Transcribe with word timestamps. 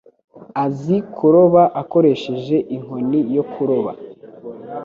Azi 0.65 0.97
kuroba 1.15 1.61
akoresheje 1.81 2.55
inkoni 2.75 3.19
yo 3.35 3.43
kuroba. 3.51 3.91